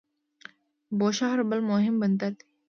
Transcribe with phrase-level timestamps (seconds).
[0.99, 2.43] بوشهر بل مهم بندر دی.